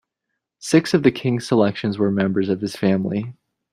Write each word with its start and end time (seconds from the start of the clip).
Six 0.57 0.95
of 0.95 1.03
the 1.03 1.11
King's 1.11 1.47
selections 1.47 1.99
were 1.99 2.09
members 2.09 2.49
of 2.49 2.59
his 2.59 2.75
family. 2.75 3.35